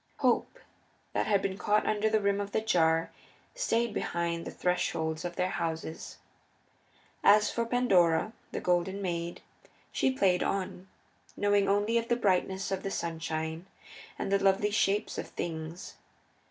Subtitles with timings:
[0.17, 0.57] Hope,
[1.13, 3.11] that had been caught under the rim of the jar,
[3.53, 6.17] stayed behind the thresholds of their houses.
[7.23, 9.41] As for Pandora, the Golden Maid,
[9.91, 10.87] she played on,
[11.37, 13.67] knowing only the brightness of the sunshine
[14.17, 15.97] and the lovely shapes of things.